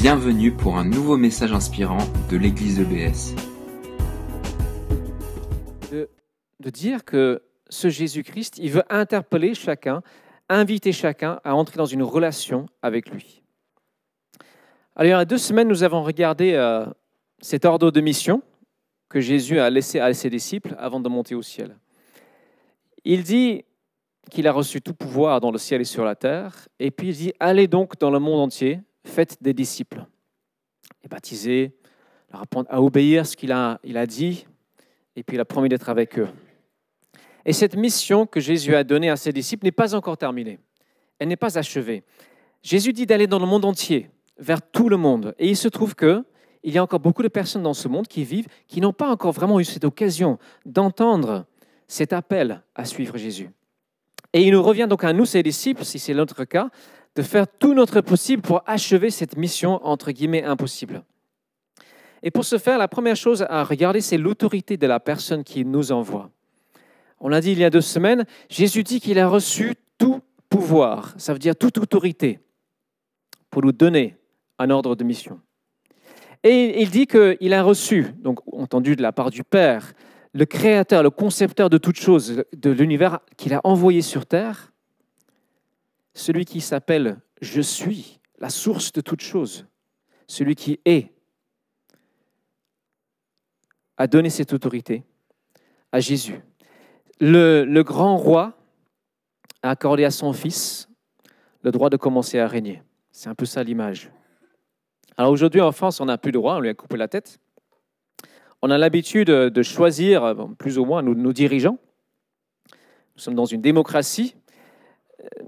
[0.00, 1.98] Bienvenue pour un nouveau message inspirant
[2.30, 3.34] de l'église EBS.
[5.92, 6.08] de,
[6.58, 10.00] de dire que ce Jésus-Christ, il veut interpeller chacun,
[10.48, 13.42] inviter chacun à entrer dans une relation avec lui.
[14.96, 16.86] Alors, il y a deux semaines, nous avons regardé euh,
[17.42, 18.40] cet ordre de mission
[19.10, 21.76] que Jésus a laissé à ses disciples avant de monter au ciel.
[23.04, 23.66] Il dit
[24.30, 27.14] qu'il a reçu tout pouvoir dans le ciel et sur la terre, et puis il
[27.14, 30.04] dit, allez donc dans le monde entier, faites des disciples,
[31.02, 31.76] et baptisez,
[32.32, 34.46] leur apprendre à obéir ce qu'il a, il a dit,
[35.16, 36.28] et puis il a promis d'être avec eux.
[37.44, 40.58] Et cette mission que Jésus a donnée à ses disciples n'est pas encore terminée.
[41.18, 42.04] Elle n'est pas achevée.
[42.62, 45.34] Jésus dit d'aller dans le monde entier, vers tout le monde.
[45.38, 46.24] Et il se trouve que
[46.62, 49.08] il y a encore beaucoup de personnes dans ce monde qui vivent, qui n'ont pas
[49.08, 51.46] encore vraiment eu cette occasion d'entendre
[51.88, 53.50] cet appel à suivre Jésus.
[54.32, 56.70] Et il nous revient donc à nous, ses disciples, si c'est notre cas,
[57.16, 61.02] de faire tout notre possible pour achever cette mission entre guillemets impossible.
[62.22, 65.64] Et pour ce faire, la première chose à regarder, c'est l'autorité de la personne qui
[65.64, 66.30] nous envoie.
[67.18, 71.14] On l'a dit il y a deux semaines, Jésus dit qu'il a reçu tout pouvoir,
[71.18, 72.40] ça veut dire toute autorité,
[73.50, 74.16] pour nous donner
[74.58, 75.40] un ordre de mission.
[76.42, 79.92] Et il dit qu'il a reçu, donc entendu de la part du Père,
[80.32, 84.69] le créateur, le concepteur de toutes choses, de l'univers qu'il a envoyé sur Terre,
[86.20, 89.66] celui qui s'appelle Je suis, la source de toutes choses,
[90.26, 91.12] celui qui est,
[93.96, 95.02] a donné cette autorité
[95.92, 96.40] à Jésus.
[97.20, 98.56] Le, grand roi
[99.62, 100.88] a accordé à son fils
[101.62, 102.82] le droit de commencer à régner.
[103.10, 104.10] C'est un peu ça l'image.
[105.16, 107.40] Alors aujourd'hui en France, on n'a plus de roi, on lui a coupé la tête.
[108.62, 111.78] On a l'habitude de choisir, plus ou moins, nos dirigeants.
[113.16, 114.34] Nous sommes dans une démocratie.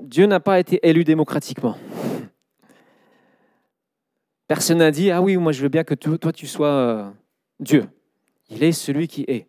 [0.01, 1.77] Dieu n'a pas été élu démocratiquement.
[4.49, 7.11] Personne n'a dit, ah oui, moi je veux bien que toi tu sois euh,
[7.61, 7.89] Dieu.
[8.51, 9.49] Il est celui qui est,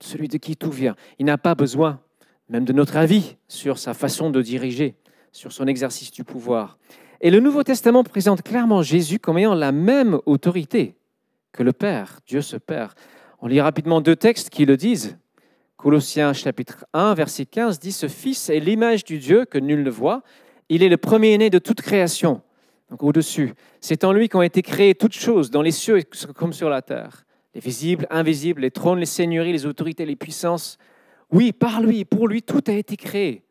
[0.00, 0.94] celui de qui tout vient.
[1.18, 2.00] Il n'a pas besoin
[2.50, 4.96] même de notre avis sur sa façon de diriger,
[5.32, 6.78] sur son exercice du pouvoir.
[7.20, 10.96] Et le Nouveau Testament présente clairement Jésus comme ayant la même autorité
[11.52, 12.94] que le Père, Dieu ce Père.
[13.40, 15.16] On lit rapidement deux textes qui le disent.
[15.80, 19.88] Colossiens chapitre 1, verset 15 dit, Ce Fils est l'image du Dieu que nul ne
[19.88, 20.22] voit.
[20.68, 22.42] Il est le premier-né de toute création.
[22.90, 26.02] Donc au-dessus, c'est en lui qu'ont été créées toutes choses, dans les cieux
[26.34, 27.24] comme sur la terre.
[27.54, 30.76] Les visibles, invisibles, les trônes, les seigneuries, les autorités, les puissances.
[31.32, 33.42] Oui, par lui, pour lui, tout a été créé.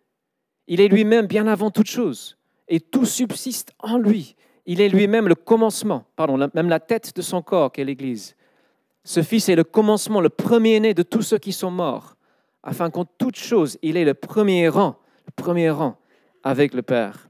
[0.68, 2.38] Il est lui-même bien avant toute chose.
[2.68, 4.36] Et tout subsiste en lui.
[4.68, 8.36] Il est lui-même le commencement, pardon, même la tête de son corps qu'est l'Église.
[9.04, 12.18] Ce Fils est le commencement, le premier-né de tous ceux qui sont morts,
[12.64, 15.98] afin qu'en toute chose, il est le premier rang, le premier rang
[16.44, 17.30] avec le Père.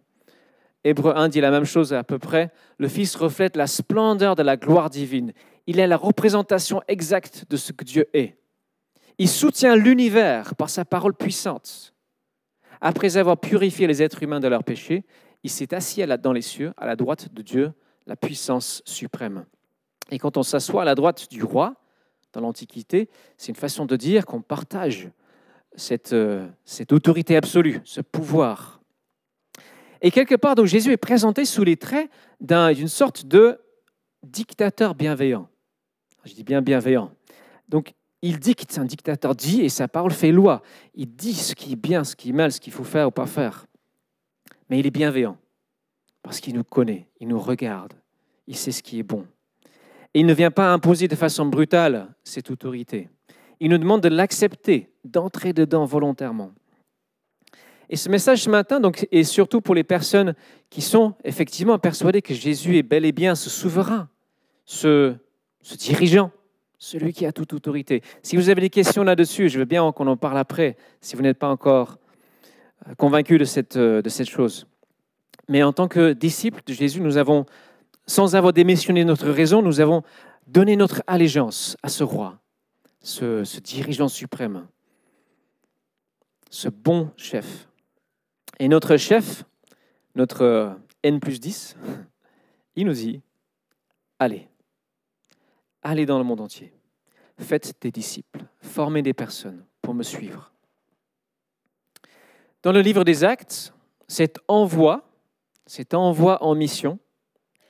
[0.83, 2.51] Hébreu 1 dit la même chose à peu près.
[2.77, 5.33] Le Fils reflète la splendeur de la gloire divine.
[5.67, 8.37] Il est la représentation exacte de ce que Dieu est.
[9.17, 11.93] Il soutient l'univers par sa parole puissante.
[12.79, 15.03] Après avoir purifié les êtres humains de leurs péchés,
[15.43, 17.73] il s'est assis dans les cieux, à la droite de Dieu,
[18.07, 19.45] la puissance suprême.
[20.11, 21.75] Et quand on s'assoit à la droite du roi,
[22.33, 25.09] dans l'Antiquité, c'est une façon de dire qu'on partage
[25.75, 28.81] cette, euh, cette autorité absolue, ce pouvoir.
[30.01, 33.59] Et quelque part, donc, Jésus est présenté sous les traits d'un- d'une sorte de
[34.23, 35.49] dictateur bienveillant.
[36.25, 37.11] Je dis bien bienveillant.
[37.67, 40.61] Donc, il dicte, un dictateur dit et sa parole fait loi.
[40.93, 43.11] Il dit ce qui est bien, ce qui est mal, ce qu'il faut faire ou
[43.11, 43.65] pas faire.
[44.69, 45.37] Mais il est bienveillant
[46.21, 47.93] parce qu'il nous connaît, il nous regarde,
[48.47, 49.25] il sait ce qui est bon.
[50.13, 53.09] Et il ne vient pas imposer de façon brutale cette autorité.
[53.59, 56.51] Il nous demande de l'accepter, d'entrer dedans volontairement.
[57.89, 60.35] Et ce message ce matin donc, est surtout pour les personnes
[60.69, 64.09] qui sont effectivement persuadées que Jésus est bel et bien ce souverain,
[64.65, 65.15] ce,
[65.61, 66.31] ce dirigeant,
[66.77, 68.01] celui qui a toute autorité.
[68.23, 71.21] Si vous avez des questions là-dessus, je veux bien qu'on en parle après, si vous
[71.23, 71.97] n'êtes pas encore
[72.87, 74.67] euh, convaincu de cette, euh, de cette chose.
[75.49, 77.45] Mais en tant que disciples de Jésus, nous avons,
[78.09, 80.01] sans avoir démissionné notre raison, nous avons
[80.47, 82.39] donné notre allégeance à ce roi,
[83.01, 84.67] ce, dirigeant suprême,
[86.49, 87.69] ce bon chef.
[88.57, 89.43] Et notre chef,
[90.15, 91.77] notre N plus 10,
[92.75, 93.21] il nous dit,
[94.17, 94.47] allez,
[95.83, 96.73] allez dans le monde entier,
[97.37, 100.51] faites des disciples, formez des personnes pour me suivre.
[102.63, 103.71] Dans le livre des Actes,
[104.07, 105.07] cet envoi,
[105.67, 106.97] cet envoi en mission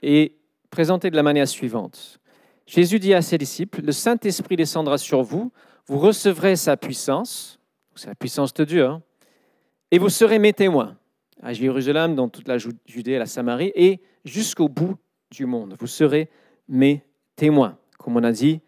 [0.02, 0.36] est
[0.70, 2.20] présenté de la manière suivante.
[2.66, 5.52] Jésus dit à ses disciples, le Saint-Esprit descendra sur vous,
[5.88, 7.60] vous recevrez sa puissance,
[7.96, 9.02] c'est la puissance de Dieu, hein,
[9.92, 10.98] et vous serez mes témoins
[11.42, 14.98] à Jérusalem, dans toute la Ju- Judée et la Samarie, et jusqu'au bout
[15.32, 15.76] du monde.
[15.80, 16.30] Vous serez
[16.68, 17.04] mes
[17.36, 17.78] témoins.
[17.98, 18.62] Comme on a dit,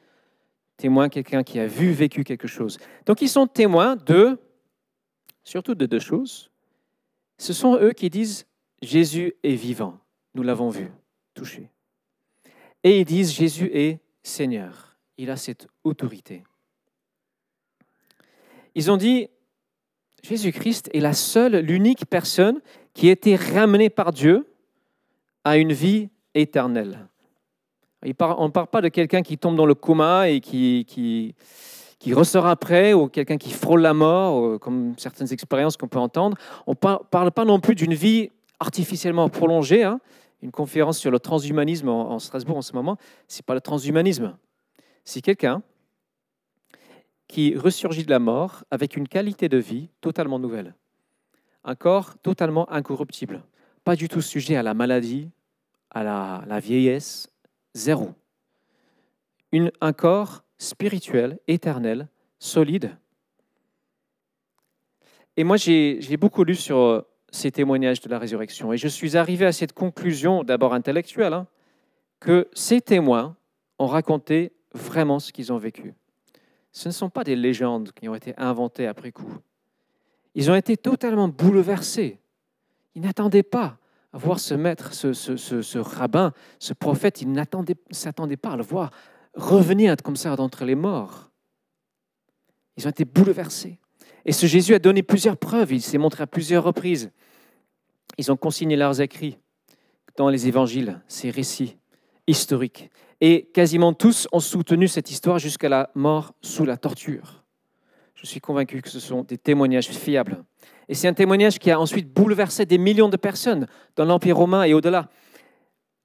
[0.78, 2.80] témoin, quelqu'un qui a vu, vécu quelque chose.
[3.06, 4.39] Donc ils sont témoins de,
[5.44, 6.50] surtout de deux choses.
[7.38, 8.45] Ce sont eux qui disent
[8.81, 10.00] Jésus est vivant.
[10.33, 10.92] Nous l'avons vu,
[11.33, 11.69] touché.
[12.83, 14.98] Et ils disent Jésus est Seigneur.
[15.18, 16.44] Il a cette autorité.
[18.75, 19.28] Ils ont dit
[20.24, 22.62] Jésus-Christ est la seule, l'unique personne
[22.94, 24.48] qui a été ramenée par Dieu
[25.44, 27.07] à une vie éternelle.
[28.04, 32.45] on ne parle pas de quelqu'un qui tombe dans le coma et qui, qui, ressort
[32.45, 36.38] après, ou quelqu'un qui frôle la mort, euh, comme certaines expériences qu'on peut entendre.
[36.68, 39.83] On ne parle pas non plus d'une vie artificiellement prolongée.
[39.83, 40.00] Hein.
[40.42, 42.98] Une conférence sur le transhumanisme en, Strasbourg en ce moment,
[43.28, 44.38] ce n'est pas le transhumanisme.
[45.06, 45.62] C'est quelqu'un
[47.28, 50.76] qui ressurgit de la mort avec une qualité de vie totalement nouvelle.
[51.64, 53.44] Un corps totalement incorruptible,
[53.84, 55.30] pas du tout sujet à la maladie,
[55.92, 57.30] à la, vieillesse,
[57.76, 58.14] zéro.
[59.52, 62.08] Une, un corps spirituel, éternel,
[62.40, 62.98] solide.
[65.38, 69.18] Et moi, j'ai beaucoup lu sur euh, ces témoignages de la résurrection et je suis
[69.18, 71.48] arrivé à cette conclusion, d'abord intellectuelle, hein,
[72.19, 73.36] que ces témoins
[73.80, 75.94] ont raconté vraiment ce qu'ils ont vécu.
[76.72, 79.38] Ce ne sont pas des légendes qui ont été inventées après coup.
[80.36, 82.19] Ils ont été totalement bouleversés.
[82.95, 83.78] Ils n'attendaient pas
[84.13, 87.44] à voir ce maître, ce, rabbin, ce prophète, ils ne
[87.92, 88.92] s'attendaient pas à le voir
[89.36, 91.31] revenir comme ça d'entre les morts.
[92.78, 93.80] Ils ont été bouleversés.
[94.25, 97.12] Et ce Jésus a donné plusieurs preuves, il s'est montré à plusieurs reprises.
[98.18, 99.38] Ils ont consigné leurs écrits
[100.18, 101.77] dans les évangiles, ces récits
[102.27, 102.89] historiques.
[103.19, 107.44] Et quasiment tous ont soutenu cette histoire jusqu'à la mort sous la torture.
[108.15, 110.44] Je suis convaincu que ce sont des témoignages fiables.
[110.88, 114.63] Et c'est un témoignage qui a ensuite bouleversé des millions de personnes dans l'Empire romain
[114.63, 115.09] et au-delà.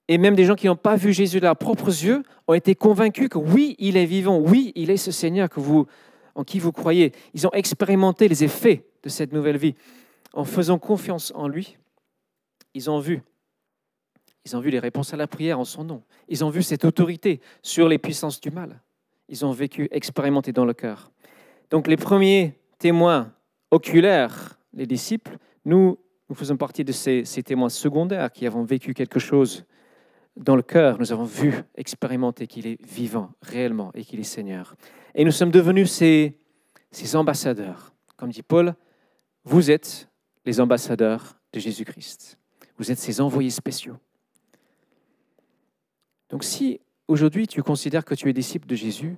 [0.08, 2.74] Et même des gens qui n'ont pas vu Jésus de leurs propres yeux ont été
[2.74, 5.86] convaincus que oui, il est vivant, oui, il est ce Seigneur que vous,
[6.37, 7.12] en qui vous croyez.
[7.35, 9.75] Ils ont expérimenté les effets de cette nouvelle vie.
[10.33, 11.77] En faisant confiance en lui,
[12.75, 13.23] ils ont vu
[14.47, 16.05] ils ont vu les réponses à la prière en son nom.
[16.29, 18.81] Ils ont vu cette autorité sur les puissances du mal.
[19.29, 21.11] Ils ont vécu, expérimenté dans le cœur.
[21.69, 23.33] Donc les premiers témoins
[23.73, 25.99] oculaires, les disciples, nous,
[26.29, 29.65] nous faisons partie de ces, témoins secondaires qui avons vécu quelque chose
[30.37, 30.99] dans le cœur.
[30.99, 34.75] Nous avons vu, expérimenté qu'il est vivant réellement et qu'il est Seigneur.
[35.15, 36.37] Et nous sommes devenus ces
[37.15, 37.93] ambassadeurs.
[38.17, 38.75] Comme dit Paul,
[39.44, 40.09] vous êtes
[40.44, 42.38] les ambassadeurs de Jésus-Christ.
[42.79, 43.97] Vous êtes ses envoyés spéciaux.
[46.29, 49.17] Donc si aujourd'hui tu considères que tu es disciple de Jésus,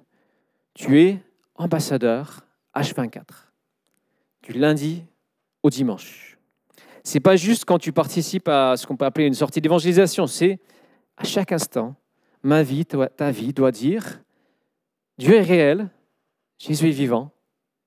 [0.75, 1.19] tu es
[1.55, 3.23] ambassadeur H24,
[4.43, 5.05] du lundi
[5.63, 6.39] au dimanche.
[7.03, 10.61] C'est pas juste quand tu participes à ce qu'on peut appeler une sortie d'évangélisation, c'est
[11.19, 11.97] à chaque instant,
[12.43, 14.23] ma vie, ta vie doit dire
[15.19, 15.91] Dieu est réel,
[16.59, 17.33] Jésus est vivant,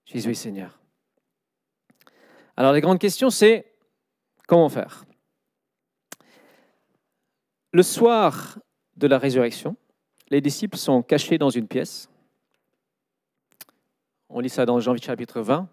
[0.05, 0.79] Jésus est Seigneur.
[2.57, 3.73] Alors la grande question c'est
[4.47, 5.05] comment faire?
[7.71, 8.59] Le soir
[8.97, 9.77] de la résurrection,
[10.29, 12.09] les disciples sont cachés dans une pièce.
[14.29, 15.69] On lit ça dans Jean chapitre 20.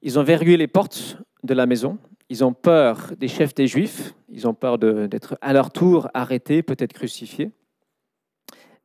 [0.00, 1.98] Ils ont verrouillé les portes de la maison.
[2.28, 4.14] Ils ont peur des chefs des Juifs.
[4.28, 7.52] Ils ont peur d'être à leur tour arrêtés, peut-être crucifiés.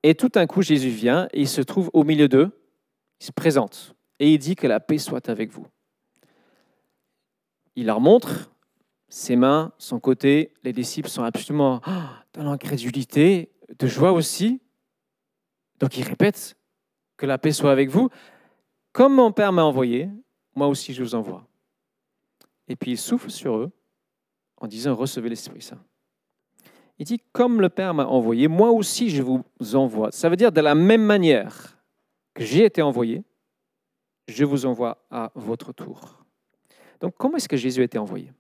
[0.04, 2.52] Et tout d'un coup, Jésus vient et il se trouve au milieu d'eux.
[3.20, 5.68] Il se présente et il dit que la paix soit avec vous.
[7.76, 8.52] Il leur montre
[9.08, 10.54] ses mains, son côté.
[10.64, 14.62] Les disciples sont absolument ah, dans l'incrédulité, de joie aussi.
[15.80, 16.56] Donc il répète
[17.18, 18.10] que la paix soit avec vous.
[18.92, 20.10] Comme mon Père m'a envoyé,
[20.56, 21.49] moi aussi je vous envoie.
[22.70, 23.72] Et puis il souffle sur eux
[24.58, 25.84] en disant recevez l'Esprit Saint.
[27.00, 30.12] Il dit comme le Père m'a envoyé, moi aussi je vous envoie.
[30.12, 31.78] Ça veut dire de la même manière
[32.34, 33.24] que j'ai été envoyé,
[34.28, 36.24] je vous envoie à votre tour.
[37.00, 38.32] Donc comment est-ce que Jésus a été envoyé?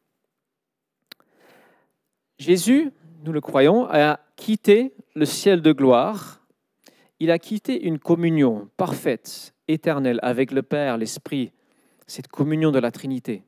[2.38, 2.92] Jésus,
[3.24, 6.42] nous le croyons, a quitté le ciel de gloire.
[7.20, 11.52] Il a quitté une communion parfaite, éternelle avec le Père, l'Esprit,
[12.08, 13.44] cette communion de la Trinité.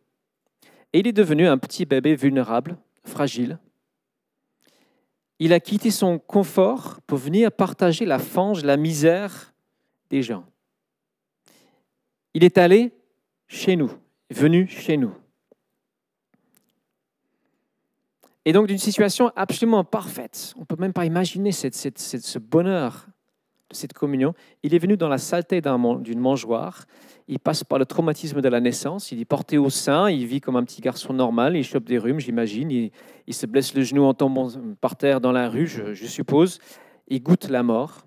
[0.94, 3.60] Et il est devenu un petit bébé vulnérable, fragile.
[5.40, 9.54] Il a quitté son confort pour venir partager la fange, la misère
[10.10, 10.46] des gens.
[12.34, 12.94] Il est allé
[13.48, 13.92] chez nous,
[14.30, 15.14] venu chez nous.
[18.46, 20.54] Et donc d'une situation absolument parfaite.
[20.58, 23.08] On ne peut même pas imaginer ce bonheur
[23.76, 26.86] cette communion, il est venu dans la saleté d'une mangeoire.
[27.28, 29.12] Il passe par le traumatisme de la naissance.
[29.12, 30.10] Il est porté au sein.
[30.10, 31.56] Il vit comme un petit garçon normal.
[31.56, 32.72] Il chope des rhumes, j'imagine.
[32.72, 34.50] Il, se blesse le genou en tombant
[34.82, 36.60] par terre dans la rue, je, suppose.
[37.08, 38.06] Il goûte la mort.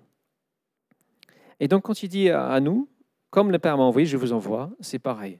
[1.59, 2.89] Et donc, quand il dit à nous,
[3.29, 5.39] comme le Père m'a envoyé, je vous envoie, c'est pareil.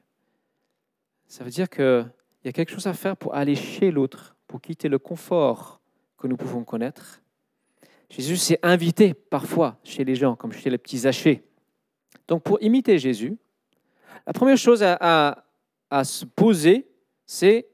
[1.28, 2.10] Ça veut dire qu'il
[2.44, 5.82] y a quelque chose à faire pour aller chez l'autre, pour quitter le confort
[6.18, 7.22] que nous pouvons connaître
[8.10, 11.44] Jésus s'est invité parfois chez les gens, comme chez les petits Zachée.
[12.28, 13.38] Donc pour imiter Jésus,
[14.26, 15.44] la première chose à,
[16.04, 16.88] se poser,
[17.26, 17.68] c'est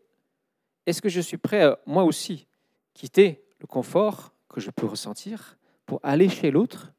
[0.86, 2.48] est-ce que je suis prêt, à, moi aussi,
[2.94, 6.92] quitter le confort que je peux ressentir pour aller chez l'autre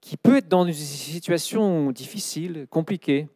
[0.00, 3.28] qui peut être dans une situation difficile, compliquée?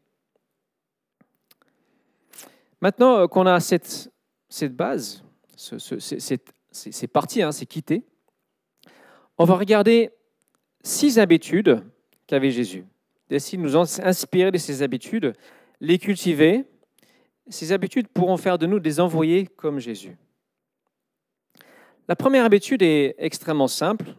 [2.81, 4.13] Maintenant euh, qu'on a cette,
[4.49, 5.23] cette base,
[5.57, 8.05] c'est parti, hein, c'est quitté,
[9.39, 10.11] on va regarder
[10.83, 11.83] six habitudes
[12.27, 12.85] qu'avait Jésus.
[13.29, 15.35] D'essayer de nous inspirer de ces habitudes,
[15.81, 16.65] les cultiver.
[17.49, 20.17] Ces habitudes pourront faire de nous des envoyés comme Jésus.
[22.09, 24.15] La première habitude est extrêmement simple.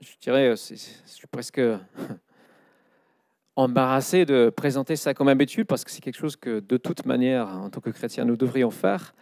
[0.00, 1.60] Je dirais, je suis presque
[3.56, 7.48] embarrassé de présenter ça comme habitude parce que c'est quelque chose que de toute manière,
[7.48, 9.14] en tant que chrétien, nous devrions faire.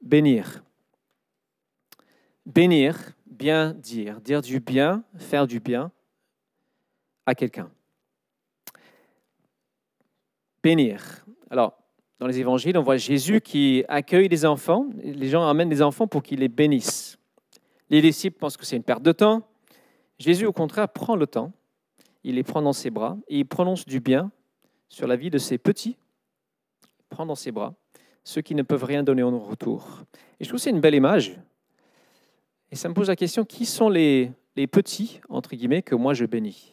[0.00, 0.62] Bénir.
[2.46, 5.92] Bénir, bien dire, dire du bien, faire du bien
[7.26, 7.70] à quelqu'un.
[10.62, 11.24] Bénir.
[11.50, 11.78] Alors,
[12.18, 14.86] dans les évangiles, on voit Jésus qui accueille les enfants.
[15.02, 17.18] Les gens amènent des enfants pour qu'ils les bénissent.
[17.90, 19.42] Les disciples pensent que c'est une perte de temps.
[20.18, 21.52] Jésus, au contraire, prend le temps.
[22.24, 24.30] Il les prend dans ses bras et il prononce du bien
[24.88, 25.96] sur la vie de ses petits.
[27.00, 27.74] Il prend dans ses bras
[28.24, 30.04] ceux qui ne peuvent rien donner en retour.
[30.38, 31.40] Et je trouve que c'est une belle image
[32.72, 34.32] et ça me pose la question, qui sont les,
[34.72, 36.72] petits, entre guillemets, que moi je bénis?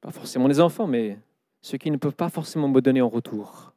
[0.00, 1.16] Pas forcément les enfants, mais
[1.60, 3.72] ceux qui ne peuvent pas forcément me donner en retour.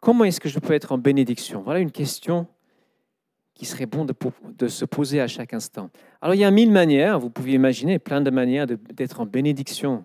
[0.00, 1.62] Comment est-ce que je peux être en bénédiction?
[1.62, 2.46] Voilà une question
[3.54, 4.14] qui serait bon de,
[4.56, 5.90] de, se poser à chaque instant.
[6.22, 10.04] Alors il y a mille manières, vous pouvez imaginer plein de manières d'être en bénédiction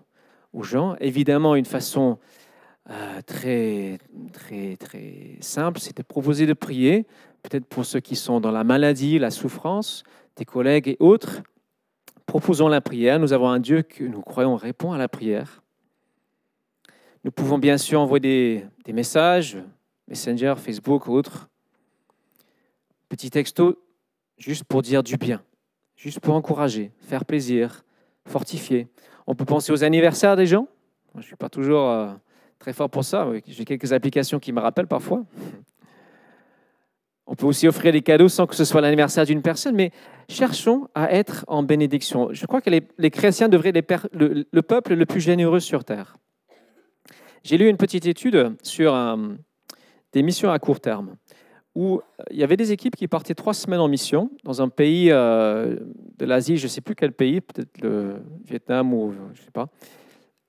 [0.52, 0.96] aux gens.
[0.98, 2.18] Évidemment, une façon
[2.90, 3.98] euh, très,
[4.32, 7.06] très, très simple, c'est de proposer de prier
[7.48, 10.02] peut-être pour ceux qui sont dans la maladie, la souffrance,
[10.36, 11.42] des collègues et autres.
[12.26, 13.20] Proposons la prière.
[13.20, 15.62] Nous avons un Dieu que nous croyons répond à la prière.
[17.24, 19.58] Nous pouvons bien sûr envoyer des, messages,
[20.08, 21.48] Messenger, Facebook, autres.
[23.08, 23.80] Petit texto,
[24.38, 25.42] juste pour dire du bien,
[25.96, 27.84] juste pour encourager, faire plaisir,
[28.26, 28.88] fortifier.
[29.26, 30.66] On peut penser aux anniversaires des gens.
[31.14, 32.12] Je ne suis pas toujours euh,
[32.58, 33.28] très fort pour ça.
[33.46, 35.24] J'ai quelques applications qui me rappellent parfois.
[37.26, 39.90] On peut aussi offrir des cadeaux sans que ce soit l'anniversaire d'une personne, mais
[40.28, 42.28] cherchons à être en bénédiction.
[42.32, 46.16] Je crois que les, chrétiens devraient être le, peuple le plus généreux sur Terre.
[47.42, 49.16] J'ai lu une petite étude sur euh,
[50.12, 51.16] des missions à court terme,
[51.74, 54.68] où euh, il y avait des équipes qui partaient trois semaines en mission dans un
[54.68, 55.76] pays euh,
[56.18, 59.50] de l'Asie, je ne sais plus quel pays, peut-être le Vietnam ou je ne sais
[59.52, 59.68] pas.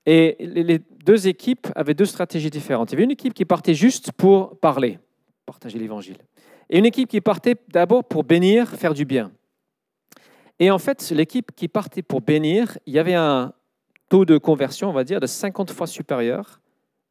[0.06, 2.90] Et les deux équipes avaient deux stratégies différentes.
[2.90, 4.98] Il y avait une équipe qui partait juste pour parler,
[5.44, 6.16] partager l'évangile
[6.70, 9.32] et une équipe qui partait d'abord pour bénir, faire du bien.
[10.58, 13.52] Et en fait, l'équipe qui partait pour bénir, il y avait un
[14.08, 16.60] taux de conversion, on va dire, de 50 fois supérieur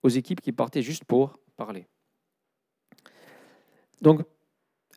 [0.04, 1.88] aux équipes qui partaient juste pour parler.
[4.02, 4.22] Donc,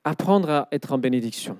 [0.05, 1.57] apprendre à être en bénédiction.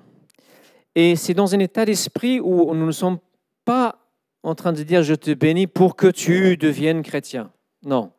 [0.95, 3.19] Et c'est dans un état d'esprit où nous ne sommes
[3.65, 3.97] pas
[4.43, 7.51] en train de dire je te bénis pour que tu deviennes chrétien.
[7.83, 8.11] Non.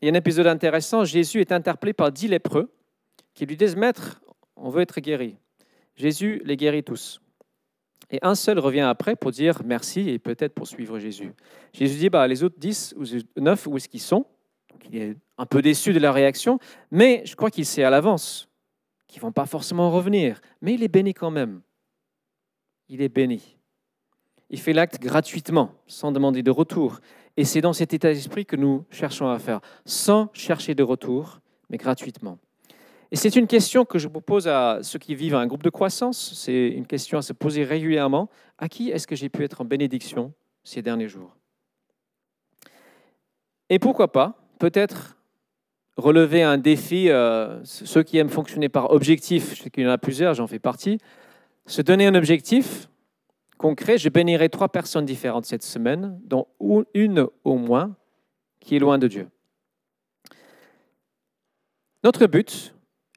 [0.00, 2.73] Il y a un épisode intéressant, Jésus est interpellé par dix lépreux
[3.34, 4.22] qui lui disent Maître,
[4.56, 5.36] on veut être guéri.
[5.96, 7.20] Jésus les guérit tous.
[8.10, 11.32] Et un seul revient après pour dire merci et peut-être pour suivre Jésus.
[11.72, 13.04] Jésus dit bah, Les autres 10 ou
[13.40, 14.26] 9, où est-ce qu'ils sont?
[14.90, 16.58] Il est un peu déçu de leur réaction,
[16.90, 18.48] mais je crois qu'il sait à l'avance
[19.06, 20.40] qu'ils ne vont pas forcément revenir.
[20.60, 21.62] Mais il est béni quand même.
[22.88, 23.56] Il est béni.
[24.50, 27.00] Il fait l'acte gratuitement, sans demander de retour.
[27.36, 31.40] Et c'est dans cet état d'esprit que nous cherchons à faire, sans chercher de retour,
[31.70, 32.38] mais gratuitement.
[33.10, 36.34] Et c'est une question que je propose à ceux qui vivent un groupe de croissance.
[36.34, 38.28] C'est une question à se poser régulièrement.
[38.58, 40.32] À qui est-ce que j'ai pu être en bénédiction
[40.62, 41.36] ces derniers jours?
[43.70, 45.16] Et pourquoi pas, peut-être
[45.96, 49.90] relever un défi, euh, ceux qui aiment fonctionner par objectif, je sais qu'il y en
[49.90, 50.98] a plusieurs, j'en fais partie,
[51.66, 52.88] se donner un objectif
[53.58, 53.96] concret.
[53.96, 56.46] Je bénirai trois personnes différentes cette semaine, dont
[56.94, 57.96] une au moins
[58.60, 59.28] qui est loin de Dieu.
[62.02, 62.73] Notre but,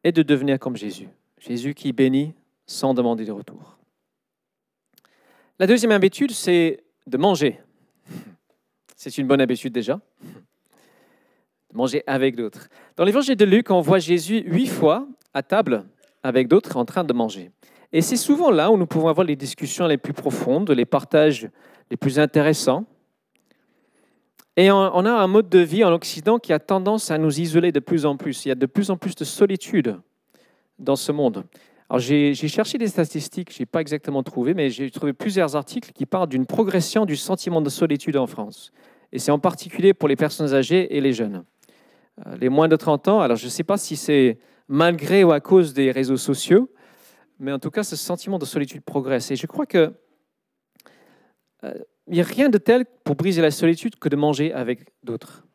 [0.07, 1.09] et de devenir comme Jésus.
[1.37, 2.33] Jésus qui bénit
[2.65, 3.77] sans demander de retour.
[5.59, 7.59] La deuxième habitude, c'est de manger.
[8.95, 9.99] C'est une bonne habitude déjà.
[10.23, 12.69] De manger avec d'autres.
[12.95, 15.83] Dans l'évangile de Luc, on voit Jésus huit fois à table
[16.23, 17.51] avec d'autres en train de manger.
[17.91, 21.49] Et c'est souvent là où nous pouvons avoir les discussions les plus profondes, les partages
[21.91, 22.85] les plus intéressants.
[24.59, 27.71] Et on a un mode de vie en Occident qui a tendance à nous isoler
[27.71, 28.43] de plus en plus.
[28.43, 29.99] Il y a de plus en plus de solitude
[30.79, 31.43] dans ce monde.
[31.89, 35.91] Alors j'ai cherché des statistiques, je n'ai pas exactement trouvé, mais j'ai trouvé plusieurs articles
[35.93, 38.71] qui parlent d'une progression du sentiment de solitude en France.
[39.11, 41.45] Et c'est en particulier pour les personnes âgées et les jeunes.
[42.25, 45.31] Euh, les moins de 30 ans, alors je ne sais pas si c'est malgré ou
[45.31, 46.69] à cause des réseaux sociaux,
[47.39, 49.29] mais en tout cas, ce sentiment de solitude progresse.
[49.29, 49.93] Et je crois que
[52.07, 55.45] il n'y a rien de tel pour briser la solitude que de manger avec d'autres.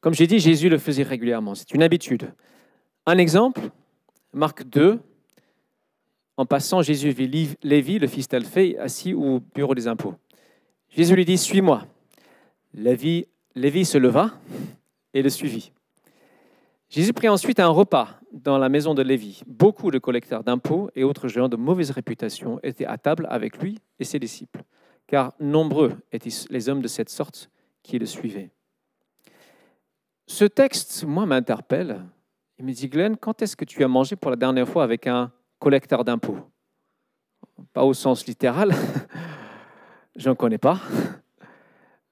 [0.00, 1.54] Comme j'ai dit, Jésus le faisait régulièrement.
[1.54, 2.32] C'est une habitude.
[3.06, 3.70] Un exemple,
[4.32, 5.00] Marc 2.
[6.36, 10.14] En passant, Jésus vit Lévi, le fils d'Alphée, assis au bureau des impôts.
[10.90, 11.86] Jésus lui dit Suis-moi.
[12.74, 13.26] Lévi
[13.84, 14.32] se leva
[15.14, 15.72] et le suivit.
[16.88, 19.42] Jésus prit ensuite un repas dans la maison de Lévi.
[19.46, 23.78] Beaucoup de collecteurs d'impôts et autres gens de mauvaise réputation étaient à table avec lui
[23.98, 24.62] et ses disciples,
[25.06, 27.50] car nombreux étaient les hommes de cette sorte
[27.82, 28.50] qui le suivaient.
[30.26, 32.02] Ce texte, moi, m'interpelle.
[32.58, 35.06] Il me dit, Glenn, quand est-ce que tu as mangé pour la dernière fois avec
[35.06, 36.38] un collecteur d'impôts?
[37.72, 38.72] Pas au sens littéral,
[40.16, 40.80] je n'en connais pas.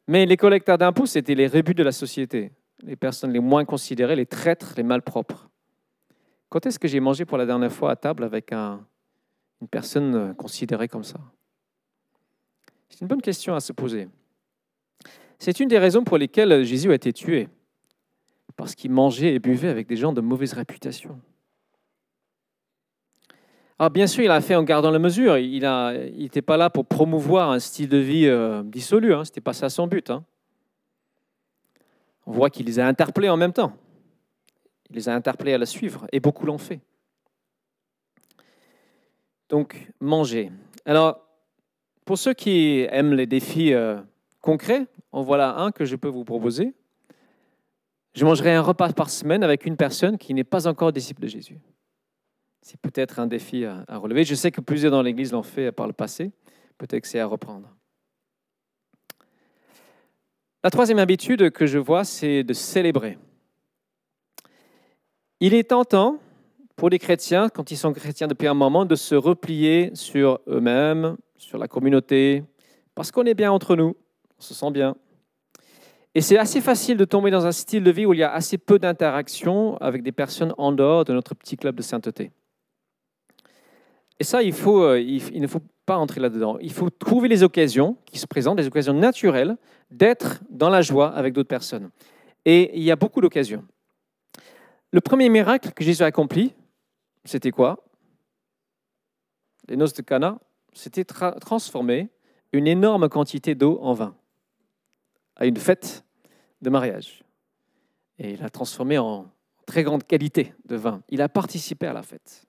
[0.09, 4.17] Mais les collecteurs d'impôts, c'était les rebuts de la société les personnes les moins considérées,
[4.17, 5.49] les traîtres, les malpropres.
[6.49, 8.85] Quand est-ce que j'ai mangé pour la dernière fois à table avec un,
[9.61, 11.19] une personne considérée comme ça?
[12.93, 14.09] C'est une bonne question à se poser.
[15.39, 17.49] C'est une des raisons pour lesquelles Jésus a été tué,
[18.55, 21.19] parce qu'il mangeait et buvait avec des gens de mauvaise réputation.
[23.79, 25.39] Alors bien sûr, il a fait en gardant la mesure.
[25.39, 25.63] Il
[26.19, 29.15] n'était pas là pour promouvoir un style de vie euh, dissolu.
[29.15, 29.25] Hein.
[29.25, 30.11] Ce n'était pas ça son but.
[30.11, 30.23] Hein
[32.27, 33.73] on voit qu'il les a interpellés en même temps.
[34.91, 36.81] Il les a interpellés à la suivre, et beaucoup l'ont fait.
[39.49, 40.53] Donc, manger.
[40.85, 41.32] Alors,
[42.05, 44.01] pour ceux qui aiment les défis euh,
[44.41, 46.75] concrets, en voilà un que je peux vous proposer.
[48.15, 51.29] Je mangerai un repas par semaine avec une personne qui n'est pas encore disciple de
[51.29, 51.59] Jésus.
[52.61, 54.25] C'est peut-être un défi à, à relever.
[54.25, 56.31] Je sais que plusieurs dans l'Église l'ont fait par le passé.
[56.79, 57.69] Peut-être que c'est à reprendre.
[60.65, 63.19] La troisième habitude que je vois, c'est de célébrer.
[65.41, 66.21] Il est tentant
[66.77, 71.17] pour les chrétiens, quand ils sont chrétiens depuis un moment, de se replier sur eux-mêmes,
[71.43, 72.45] sur la communauté,
[72.95, 73.97] parce qu'on est bien entre nous,
[74.39, 74.95] on se sent bien.
[76.15, 78.33] Et c'est assez facile de tomber dans un style de vie où il y a
[78.33, 82.31] assez peu d'interaction avec des personnes en dehors de notre petit club de sainteté.
[84.21, 86.59] Et ça, il, euh, il ne faut pas entrer là-dedans.
[86.61, 89.57] Il faut trouver les occasions qui se présentent, des occasions naturelles
[89.91, 91.91] d'être dans la joie avec d'autres personnes.
[92.45, 93.65] Et il y a beaucoup d'occasions.
[94.93, 96.55] Le premier miracle que Jésus a accompli,
[97.25, 97.83] c'était quoi?
[99.69, 100.39] Les noces de Cana,
[100.73, 102.11] c'était transformer
[102.53, 104.15] une énorme quantité d'eau en vin
[105.37, 106.05] à une fête
[106.61, 107.23] de mariage.
[108.19, 109.27] Et il a transformé en
[109.67, 111.03] très grande qualité de vin.
[111.09, 112.47] Il a participé à la fête.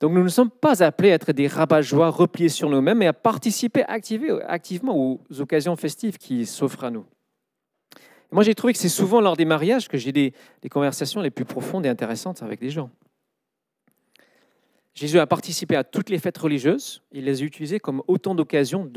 [0.00, 3.14] Donc nous ne sommes pas appelés à être des rabat-joie repliés sur nous-mêmes, mais à
[3.14, 7.06] participer activement aux occasions festives qui s'offrent à nous.
[8.30, 10.34] moi, j'ai trouvé que c'est souvent lors des mariages que j'ai des,
[10.70, 12.90] conversations les plus profondes et intéressantes avec des gens.
[14.96, 17.02] Jésus a participé à toutes les fêtes religieuses.
[17.12, 18.90] Il les a utilisées comme autant d'occasions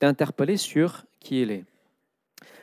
[0.00, 1.64] d'interpeller sur qui il est.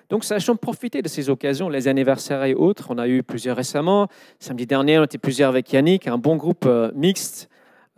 [0.10, 2.88] Donc, sachons profiter de ces occasions, les anniversaires et autres.
[2.89, 4.08] On a eu plusieurs récemment.
[4.39, 7.50] Samedi dernier, on était plusieurs avec Yannick, un bon groupe euh, mixte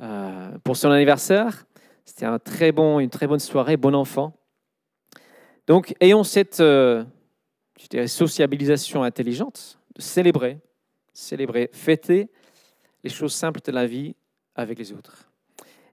[0.02, 1.68] euh, pour son anniversaire.
[2.04, 4.34] C'était un très bon, une très bonne soirée, bon enfant.
[5.68, 7.06] Donc, ayons cette euh,
[8.08, 10.58] sociabilisation intelligente, de célébrer,
[11.14, 12.30] célébrer, fêter
[13.04, 14.16] les choses simples de la vie
[14.62, 15.30] avec les autres.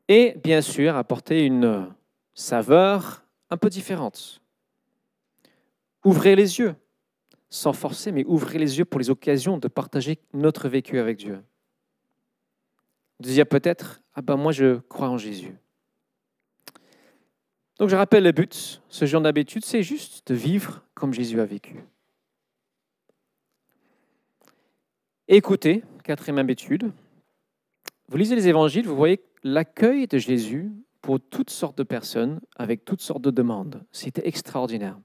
[0.08, 1.88] Et bien sûr, apporter une
[2.34, 4.40] saveur un peu différente.
[6.04, 6.74] Ouvrez les yeux,
[7.50, 11.42] sans forcer, mais ouvrez les yeux pour les occasions de partager notre vécu avec Dieu
[13.20, 15.54] de dire peut-être, ah ben moi je crois en Jésus.
[17.78, 21.44] Donc je rappelle le but, ce genre d'habitude, c'est juste de vivre comme Jésus a
[21.44, 21.76] vécu.
[25.28, 26.90] Écoutez, quatrième habitude,
[28.08, 32.84] vous lisez les évangiles, vous voyez l'accueil de Jésus pour toutes sortes de personnes, avec
[32.84, 33.84] toutes sortes de demandes.
[33.92, 34.98] C'était extraordinaire.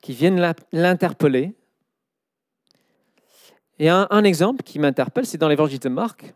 [0.00, 1.54] Qui viennent l'interpeller,
[3.78, 6.34] et un, exemple qui m'interpelle, c'est dans l'évangile de Marc.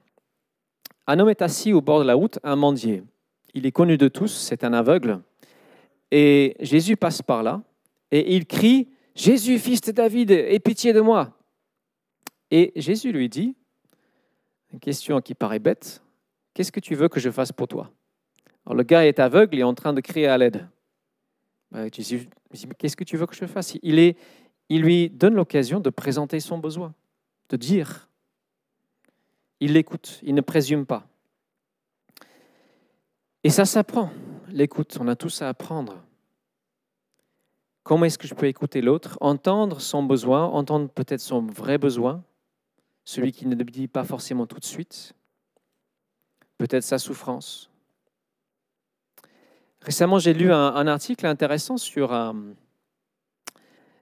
[1.07, 3.05] Un homme est assis au bord de la route, un mendier.
[3.55, 5.20] il est connu de tous, c'est un aveugle.
[6.11, 7.62] Et Jésus passe par là
[8.11, 11.38] et il crie, Jésus, fils de David, aie pitié de moi.
[12.51, 13.55] Et Jésus lui dit,
[14.77, 16.03] une question qui paraît bête,
[16.53, 17.91] qu'est-ce que tu veux que je fasse pour toi?
[18.71, 20.69] Le gars est aveugle et est en train de crier à l'aide.
[21.71, 23.79] Bah, qu'est-ce que tu veux que je fasse?
[23.83, 24.15] Il,
[24.69, 26.93] il lui donne l'occasion de présenter son besoin,
[27.49, 28.11] de dire.
[29.61, 31.09] Il l'écoute, il ne présume pas.
[33.43, 34.11] Et ça s'apprend,
[34.49, 36.03] l'écoute, on a tous à apprendre.
[37.83, 42.23] Comment est-ce que je peux écouter l'autre, entendre son besoin, entendre peut-être son vrai besoin,
[43.07, 45.14] celui qui dit pas forcément tout de suite,
[46.59, 47.71] peut-être sa souffrance.
[49.81, 52.55] Récemment, j'ai lu un, article intéressant sur un,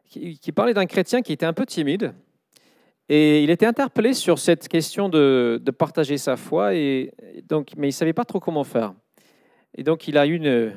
[0.08, 2.14] qui, parlait d'un chrétien qui était un peu timide.
[3.10, 7.12] Et il était interpellé sur cette question de, partager sa foi, et,
[7.46, 8.94] donc, mais il ne savait pas trop comment faire.
[9.74, 10.72] Et donc, il a eu une,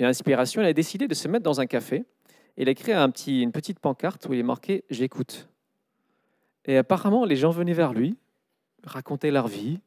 [0.00, 2.04] inspiration, il a décidé de se mettre dans un café.
[2.56, 5.49] Il a créé un petit, une petite pancarte où il est marqué J'écoute.
[6.66, 8.16] Et apparemment, les gens venaient vers lui,
[8.84, 9.80] racontaient leur vie,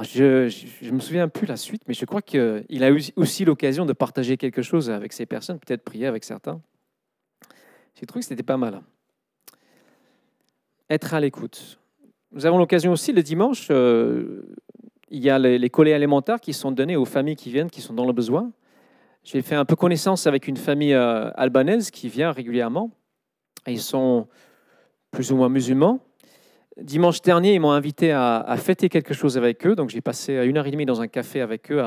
[0.00, 3.84] je ne me souviens plus la suite, mais je crois qu'il a eu aussi l'occasion
[3.84, 6.60] de partager quelque chose avec ces personnes, peut-être prier avec certains.
[7.94, 8.80] J'ai trouvé que c'était pas mal.
[10.88, 11.78] Être à l'écoute.
[12.32, 14.42] Nous avons l'occasion aussi le dimanche, euh,
[15.10, 17.92] il y a les, collets alimentaires qui sont donnés aux familles qui viennent, qui sont
[17.92, 18.50] dans le besoin.
[19.24, 22.90] J'ai fait un peu connaissance avec une famille euh, albanaise qui vient régulièrement.
[23.66, 24.26] Ils sont
[25.12, 26.00] plus ou moins musulmans.
[26.80, 29.76] Dimanche dernier, ils m'ont invité à, fêter quelque chose avec eux.
[29.76, 31.82] Donc, j'ai passé une heure et demie dans un café avec eux.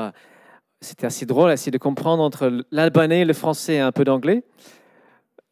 [0.80, 4.44] C'était assez drôle, essayer de comprendre entre l'albanais, le français et un peu d'anglais,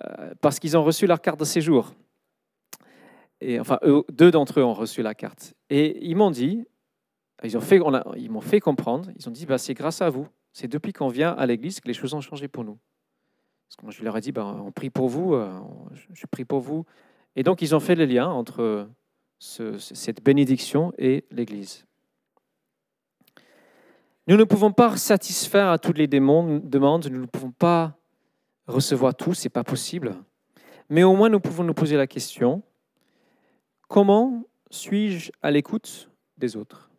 [0.04, 1.94] euh, parce qu'ils ont reçu leur carte de séjour.
[3.40, 3.78] Et, enfin,
[4.12, 5.54] deux d'entre eux ont reçu la carte.
[5.68, 6.64] Et ils m'ont dit,
[7.42, 10.28] ils, fait, m'ont fait comprendre, ils ont dit, bah, c'est grâce à vous.
[10.52, 12.78] C'est depuis qu'on vient à l'église que les choses ont changé pour nous.
[13.66, 15.50] Parce que je leur ai dit, bah, on prie pour vous, euh,
[16.12, 16.84] je prie pour vous.
[17.36, 18.88] Et donc, ils ont fait le lien entre
[19.38, 21.84] cette bénédiction et l'Église.
[24.26, 26.62] Nous ne pouvons pas satisfaire à toutes les demandes,
[27.10, 27.98] nous ne pouvons pas
[28.66, 30.16] recevoir tout, ce n'est pas possible.
[30.88, 32.62] Mais au moins, nous pouvons nous poser la question,
[33.88, 36.90] comment suis-je à l'écoute des autres?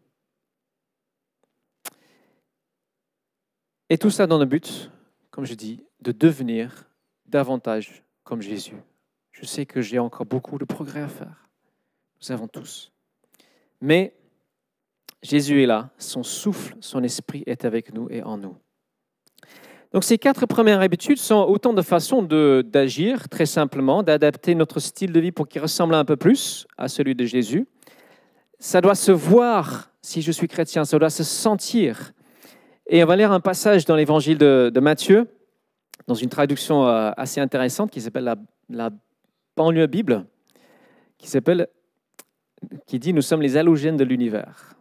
[3.90, 4.92] Et tout ça dans le but,
[5.32, 6.90] comme je dis, de devenir
[7.26, 8.76] davantage comme Jésus.
[9.36, 11.50] Je sais que j'ai encore beaucoup de progrès à faire.
[12.22, 12.94] Nous avons tous.
[13.82, 14.16] Mais
[15.22, 18.56] Jésus est là, son souffle, son esprit est avec nous et en nous.
[19.92, 25.12] Donc ces quatre premières habitudes sont autant de façons d'agir, très simplement, d'adapter notre style
[25.12, 27.68] de vie pour qu'il ressemble un peu plus à celui de Jésus.
[28.60, 32.14] Ça doit se voir si je suis chrétien, ça doit se sentir.
[32.88, 35.28] Et on va lire un passage dans l'évangile de, Matthieu,
[36.08, 38.36] dans une traduction euh, assez intéressante qui s'appelle la,
[38.70, 38.90] la
[39.56, 40.26] banlieue Bible,
[41.18, 41.68] qui s'appelle
[42.88, 44.76] qui dit Nous sommes les halogènes de l'univers.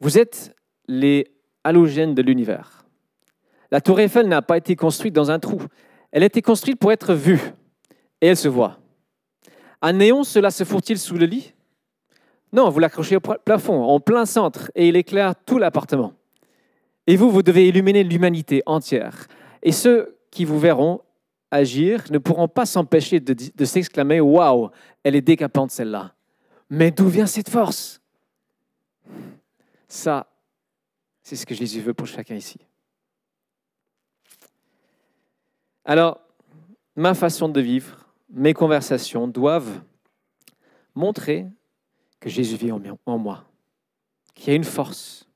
[0.00, 0.54] Vous êtes
[0.88, 1.26] les
[1.64, 2.84] halogènes de l'univers.
[3.70, 5.60] La tour Eiffel n'a pas été construite dans un trou.
[6.12, 7.40] Elle a été construite pour être vue.
[8.20, 8.78] Et elle se voit.
[9.82, 11.52] Un néon, cela se fout-il sous le lit?
[12.52, 16.14] Non, vous l'accrochez au plafond, en plein centre, et il éclaire tout l'appartement.
[17.06, 19.26] Et vous, vous devez illuminer l'humanité entière.
[19.62, 21.00] Et ceux qui vous verront
[21.50, 24.70] agir ne pourront pas s'empêcher de, s'exclamer Waouh,
[25.02, 26.14] elle est décapante celle-là.
[26.68, 28.00] Mais d'où vient cette force?
[29.88, 30.26] Ça,
[31.22, 32.58] c'est ce que Jésus veut pour chacun ici.
[35.84, 36.20] Alors,
[36.96, 39.80] ma façon de vivre, mes conversations doivent
[40.94, 41.46] montrer
[42.18, 43.48] que Jésus vit en moi,
[44.34, 45.28] qu'il y a une force,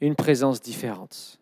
[0.00, 1.40] une présence différente.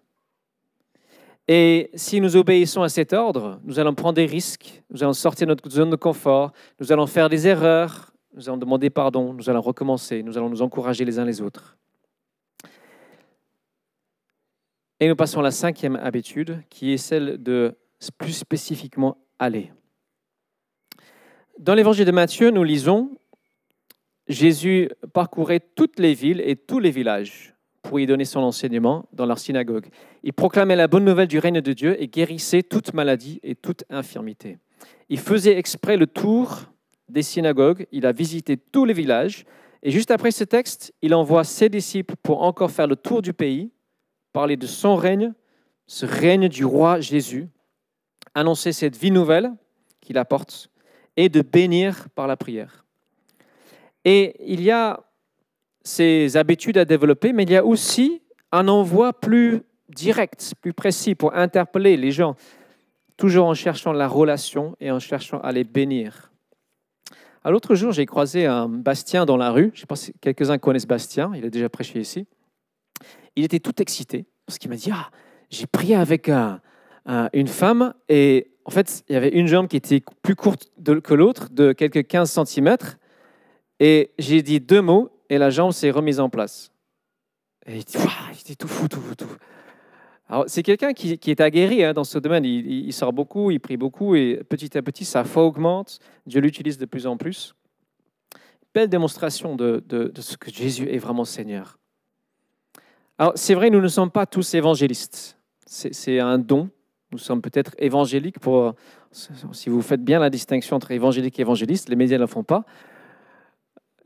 [1.48, 5.46] Et si nous obéissons à cet ordre, nous allons prendre des risques, nous allons sortir
[5.46, 9.50] de notre zone de confort, nous allons faire des erreurs, nous allons demander pardon, nous
[9.50, 11.76] allons recommencer, nous allons nous encourager les uns les autres.
[15.00, 17.76] Et nous passons à la cinquième habitude, qui est celle de
[18.18, 19.72] plus spécifiquement aller.
[21.58, 23.10] Dans l'évangile de Matthieu, nous lisons
[24.28, 27.51] Jésus parcourait toutes les villes et tous les villages
[27.82, 29.86] pour y donner son enseignement dans leur synagogue.
[30.22, 33.84] Il proclamait la bonne nouvelle du règne de Dieu et guérissait toute maladie et toute
[33.90, 34.58] infirmité.
[35.08, 36.62] Il faisait exprès le tour
[37.08, 39.44] des synagogues, il a visité tous les villages,
[39.82, 43.32] et juste après ce texte, il envoie ses disciples pour encore faire le tour du
[43.32, 43.70] pays,
[44.32, 45.34] parler de son règne,
[45.86, 47.48] ce règne du roi Jésus,
[48.34, 49.52] annoncer cette vie nouvelle
[50.00, 50.70] qu'il apporte,
[51.16, 52.84] et de bénir par la prière.
[54.04, 55.00] Et il y a
[55.84, 61.14] ces habitudes à développer, mais il y a aussi un envoi plus direct, plus précis
[61.14, 62.36] pour interpeller les gens,
[63.16, 66.32] toujours en cherchant la relation et en cherchant à les bénir.
[67.44, 69.72] À l'autre jour, j'ai croisé un Bastien dans la rue.
[69.74, 72.26] Je pas si quelques-uns connaissent Bastien, il a déjà prêché ici.
[73.34, 75.10] Il était tout excité parce qu'il m'a dit Ah,
[75.50, 76.30] j'ai prié avec
[77.32, 80.70] une femme et en fait, il y avait une jambe qui était plus courte
[81.02, 82.76] que l'autre, de quelques 15 cm.
[83.80, 86.70] Et j'ai dit deux mots et la jambe s'est remise en place.
[87.64, 90.44] Et il était tout fou, tout fou, tout fou.
[90.46, 92.44] c'est quelqu'un qui, est aguerri hein, dans ce domaine.
[92.44, 96.00] Il, sort beaucoup, il prie beaucoup, et petit à petit, sa foi augmente.
[96.26, 97.54] Dieu l'utilise de plus en plus.
[98.74, 101.78] Belle démonstration de, de, ce que Jésus est vraiment Seigneur.
[103.16, 105.38] Alors, c'est vrai, nous ne sommes pas tous évangélistes.
[105.64, 106.68] C'est un don.
[107.10, 108.74] Nous sommes peut-être évangéliques pour.
[109.12, 112.44] Si vous faites bien la distinction entre évangélique et évangéliste, les médias ne le font
[112.44, 112.66] pas.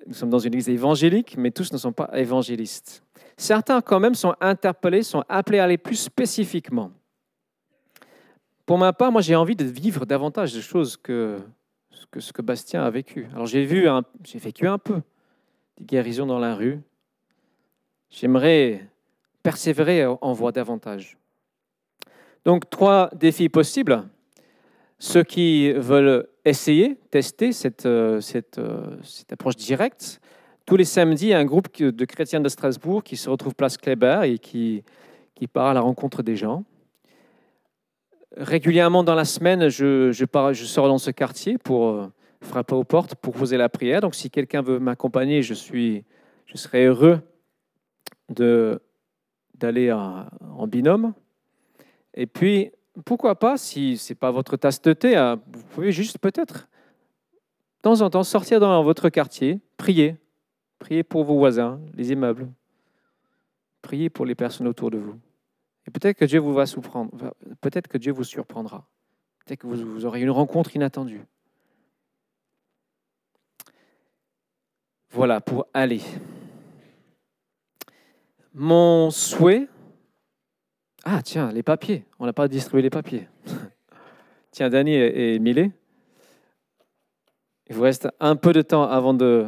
[0.06, 3.02] Nous sommes dans une église évangélique, mais tous ne sont pas évangélistes.
[3.36, 6.92] Certains, quand même, sont interpellés, sont appelés à aller plus spécifiquement.
[8.64, 11.38] Pour ma part, moi, j'ai envie de vivre davantage de choses que,
[12.10, 13.26] que ce que Bastien a vécu.
[13.32, 13.66] Alors, j'ai
[14.24, 15.02] j'ai vécu un peu
[15.76, 16.80] des guérisons dans la rue.
[18.10, 18.88] J'aimerais
[19.42, 21.18] persévérer en voie davantage.
[22.44, 24.04] Donc, trois défis possibles.
[24.98, 30.20] Ceux qui veulent essayer, tester cette, euh, cette, euh, cette approche directe,
[30.64, 33.54] tous les samedis, il y a un groupe de chrétiens de Strasbourg qui se retrouve
[33.54, 34.82] place Kléber et qui,
[35.34, 36.64] qui part à la rencontre des gens.
[38.36, 42.06] Régulièrement dans la semaine, je, je, pars, je sors dans ce quartier pour euh,
[42.40, 44.00] frapper aux portes, pour poser la prière.
[44.00, 46.04] Donc si quelqu'un veut m'accompagner, je, suis,
[46.46, 47.20] je serai heureux
[48.28, 51.14] d'aller en binôme.
[52.14, 52.72] Et puis,
[53.04, 56.68] pourquoi pas, si ce n'est pas votre tasse de thé, hein, vous pouvez juste peut-être,
[57.34, 60.16] de temps en temps, sortir dans votre quartier, prier,
[60.78, 62.48] Priez pour vos voisins, les immeubles.
[63.82, 65.18] Priez pour les personnes autour de vous.
[65.86, 67.34] Et peut-être que Dieu vous va surprendre.
[67.60, 68.86] Peut-être que Dieu vous surprendra.
[69.44, 71.22] Peut-être que vous, aurez une rencontre inattendue.
[75.10, 76.02] Voilà, pour aller.
[78.52, 79.68] Mon souhait.
[81.08, 82.04] Ah, tiens, les papiers.
[82.18, 83.28] On n'a pas distribué les papiers.
[84.50, 85.70] tiens, Dany et Millet.
[87.68, 89.46] Il vous reste un peu de temps avant de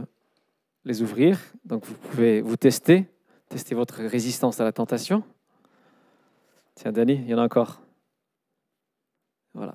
[0.85, 1.40] les ouvrir.
[1.64, 3.07] Donc vous pouvez vous tester,
[3.49, 5.25] tester votre résistance à la tentation.
[6.77, 7.83] Tiens, Dani, il y en a encore.
[9.53, 9.75] Voilà.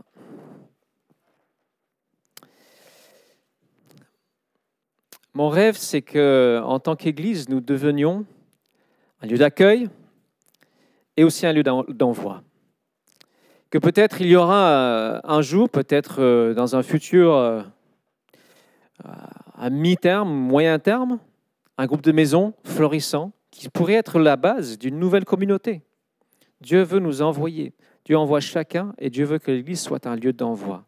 [5.33, 8.25] Mon rêve, c'est que, en tant qu'Église, nous devenions
[9.21, 9.89] un lieu d'accueil
[11.17, 12.43] et aussi un lieu d'envoi.
[13.69, 17.61] Que peut-être il y aura euh, un jour, peut-être euh, dans un futur euh,
[19.55, 21.19] à mi-terme, moyen terme,
[21.77, 25.81] un groupe de maisons florissant qui pourrait être la base d'une nouvelle communauté.
[26.61, 27.73] Dieu veut nous envoyer.
[28.05, 30.85] Dieu envoie chacun et Dieu veut que l'Église soit un lieu d'envoi.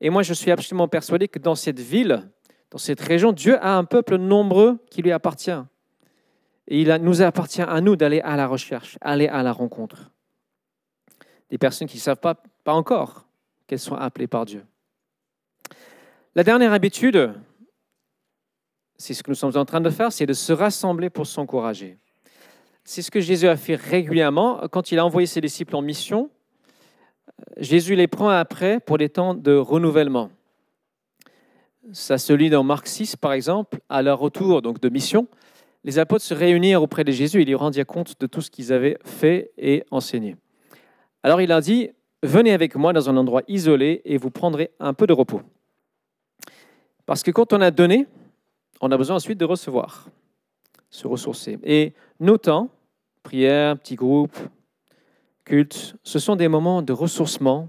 [0.00, 2.28] Et moi, je suis absolument persuadé que dans cette ville,
[2.70, 5.50] dans cette région, Dieu a un peuple nombreux qui lui appartient.
[6.72, 10.10] Et il nous appartient à nous d'aller à la recherche, aller à la rencontre.
[11.50, 13.26] Des personnes qui ne savent pas, encore
[13.66, 14.64] qu'elles sont appelées par Dieu.
[16.34, 17.34] La dernière habitude,
[18.96, 21.98] c'est ce que nous sommes en train de faire, c'est de se rassembler pour s'encourager.
[22.84, 24.66] C'est ce que Jésus a fait régulièrement.
[24.70, 26.30] Quand il a envoyé ses disciples en mission,
[27.58, 30.30] Jésus les prend après pour des temps de renouvellement.
[31.92, 35.28] Ça se lit dans Marc 6, par exemple, à leur retour donc de mission.
[35.84, 38.72] Les apôtres se réunirent auprès de Jésus et lui rendirent compte de tout ce qu'ils
[38.72, 40.36] avaient fait et enseigné.
[41.22, 41.90] Alors il a dit,
[42.22, 45.42] venez avec moi dans un endroit isolé et vous prendrez un peu de repos.
[47.06, 48.06] Parce que quand on a donné,
[48.80, 50.08] on a besoin ensuite de recevoir,
[50.90, 51.58] se ressourcer.
[51.64, 52.70] Et nos temps,
[53.22, 54.36] prière, petit groupe,
[55.44, 57.68] culte, ce sont des moments de ressourcement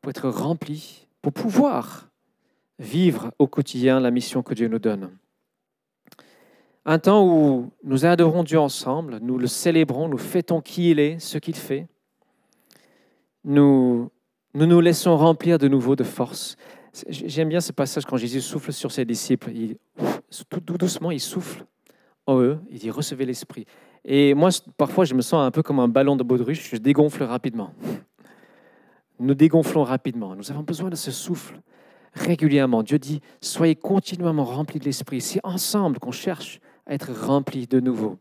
[0.00, 2.08] pour être remplis, pour pouvoir
[2.78, 5.10] vivre au quotidien la mission que Dieu nous donne.
[6.86, 11.18] Un temps où nous adorons Dieu ensemble, nous le célébrons, nous fêtons qui il est,
[11.18, 11.86] ce qu'il fait.
[13.44, 14.10] Nous,
[14.54, 16.56] nous laissons remplir de nouveau de force.
[17.08, 19.50] J'aime bien ce passage quand Jésus souffle sur ses disciples.
[19.54, 19.76] Il,
[20.48, 21.64] tout, doucement, il souffle
[22.26, 22.58] en eux.
[22.70, 23.64] Il dit Recevez l'Esprit.
[24.04, 26.70] Et moi, parfois, je me sens un peu comme un ballon de baudruche.
[26.70, 27.72] Je dégonfle rapidement.
[29.18, 30.36] Nous dégonflons rapidement.
[30.36, 31.60] Nous avons besoin de ce souffle
[32.12, 32.82] régulièrement.
[32.82, 35.20] Dieu dit Soyez continuellement remplis de l'Esprit.
[35.20, 38.18] C'est ensemble qu'on cherche être remplis de nouveau.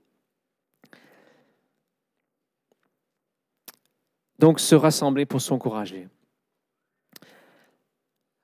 [4.39, 6.07] Donc, se rassembler pour s'encourager.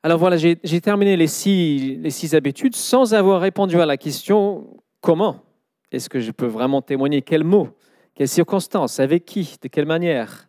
[0.01, 4.81] Alors voilà, j'ai terminé les six, les six habitudes sans avoir répondu à la question
[5.01, 5.43] comment
[5.91, 7.21] est-ce que je peux vraiment témoigner?
[7.21, 7.69] Quels mots?
[8.15, 8.99] Quelles circonstances?
[8.99, 9.57] Avec qui?
[9.61, 10.47] De quelle manière?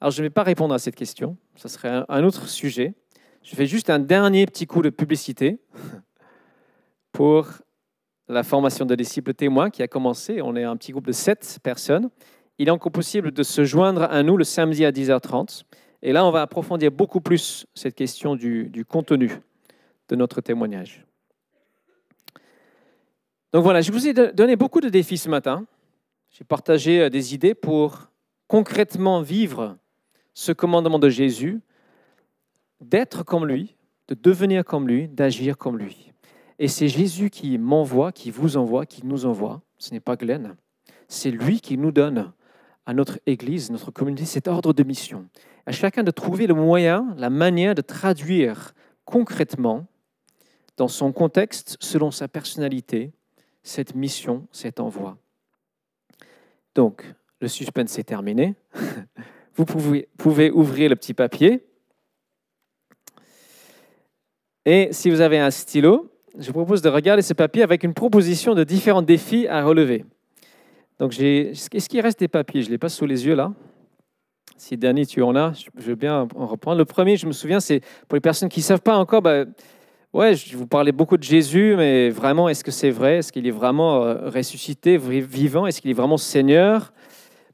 [0.00, 1.36] Alors, je ne vais pas répondre à cette question.
[1.56, 2.94] Ce serait un autre sujet.
[3.42, 5.60] Je fais juste un dernier petit coup de publicité
[7.12, 7.48] pour
[8.28, 10.40] la formation de disciples témoins qui a commencé.
[10.42, 12.10] On est un petit groupe de sept personnes.
[12.58, 15.64] Il est encore possible de se joindre à nous le samedi à 10h30.
[16.02, 19.30] Et là, on va approfondir beaucoup plus cette question du, du contenu
[20.08, 21.04] de notre témoignage.
[23.52, 25.66] Donc voilà, je vous ai donné beaucoup de défis ce matin.
[26.30, 28.08] J'ai partagé euh, des idées pour
[28.48, 29.76] concrètement vivre
[30.34, 31.60] ce commandement de Jésus,
[32.80, 33.76] d'être comme lui,
[34.08, 36.11] de devenir comme lui, d'agir comme lui.
[36.62, 39.62] Et c'est Jésus qui m'envoie, qui vous envoie, qui nous envoie.
[39.78, 40.54] Ce n'est pas Glenn.
[41.08, 42.32] C'est lui qui nous donne
[42.86, 45.28] à notre Église, notre communauté, cet ordre de mission.
[45.66, 49.86] À chacun de trouver le moyen, la manière de traduire concrètement,
[50.76, 53.10] dans son contexte, selon sa personnalité,
[53.64, 55.18] cette mission, cet envoi.
[56.76, 57.04] Donc,
[57.40, 58.54] le suspense est terminé.
[59.56, 61.66] Vous pouvez, pouvez ouvrir le petit papier.
[64.64, 67.94] Et si vous avez un stylo, je vous propose de regarder ce papier avec une
[67.94, 70.04] proposition de différents défis à relever.
[70.98, 72.62] Donc, est-ce qu'il reste des papiers?
[72.62, 73.52] Je ne l'ai pas sous les yeux là.
[74.56, 76.78] Si Danny, tu en as, je veux bien en reprendre.
[76.78, 79.44] Le premier, je me souviens, c'est pour les personnes qui ne savent pas encore, bah,
[80.12, 83.16] Ouais, je vous parlais beaucoup de Jésus, mais vraiment, est-ce que c'est vrai?
[83.16, 85.66] Est-ce qu'il est vraiment euh, ressuscité, vivant?
[85.66, 86.92] Est-ce qu'il est vraiment Seigneur?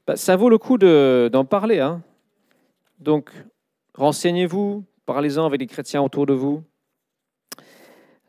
[0.05, 1.79] Bah, Ça vaut le coup d'en parler.
[1.79, 2.01] Hein.
[2.99, 3.31] Donc,
[3.95, 6.61] renseignez-vous, parlez-en avec les chrétiens autour de vous.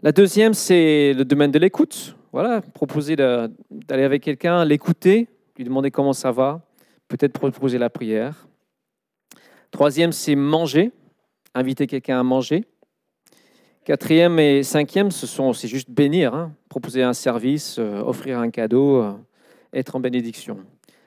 [0.02, 2.16] La deuxième, c'est le domaine de l'écoute.
[2.32, 6.62] Voilà, proposer d'aller avec quelqu'un, l'écouter, lui demander comment ça va,
[7.06, 8.48] peut-être proposer la prière.
[9.70, 10.90] Troisième, c'est manger,
[11.54, 12.64] inviter quelqu'un à manger.
[13.84, 16.54] Quatrième et cinquième, ce sont, c'est juste bénir, hein.
[16.70, 19.12] proposer un service, euh, offrir un cadeau, euh,
[19.74, 20.60] être en bénédiction.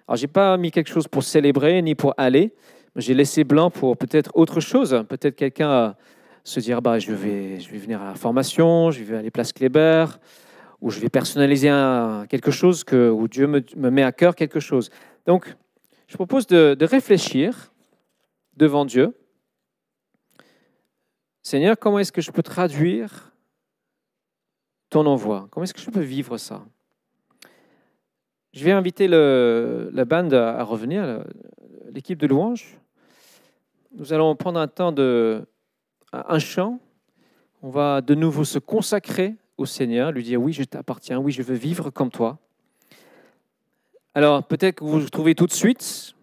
[0.08, 2.54] Alors, j'ai pas mis quelque chose pour célébrer ni pour aller.
[2.96, 5.04] J'ai laissé blanc pour peut-être autre chose.
[5.10, 5.96] Peut-être quelqu'un
[6.44, 9.54] se dire, bah, je vais, je vais venir à la formation, je vais aller place
[9.54, 10.06] Kléber,
[10.82, 11.70] ou je vais personnaliser
[12.30, 14.90] quelque chose que, où Dieu me, me, met à cœur quelque chose.
[15.26, 15.56] Donc,
[16.08, 17.74] je propose de, de réfléchir
[18.56, 19.14] devant Dieu
[21.46, 23.34] Seigneur, comment est-ce que je peux traduire
[24.90, 25.50] ton envoi?
[25.52, 26.64] Comment est-ce que je peux vivre ça?
[28.54, 31.26] Je vais inviter le, la bande à revenir,
[31.92, 32.80] l'équipe de louange.
[33.92, 35.46] Nous allons prendre un temps de
[36.14, 36.80] un chant.
[37.62, 41.42] On va de nouveau se consacrer au Seigneur, lui dire oui, je t'appartiens, oui, je
[41.42, 42.40] veux vivre comme toi.
[44.16, 46.16] Alors peut-être que vous vous trouvez tout de suite,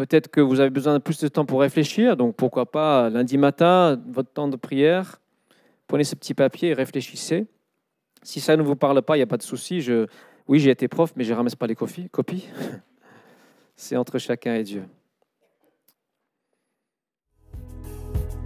[0.00, 3.36] Peut-être que vous avez besoin de plus de temps pour réfléchir, donc pourquoi pas lundi
[3.36, 5.20] matin, votre temps de prière,
[5.86, 7.46] prenez ce petit papier et réfléchissez.
[8.22, 9.82] Si ça ne vous parle pas, il n'y a pas de souci.
[9.82, 10.06] Je...
[10.48, 12.48] Oui, j'ai été prof, mais je ne ramasse pas les copies.
[13.76, 14.84] C'est entre chacun et Dieu.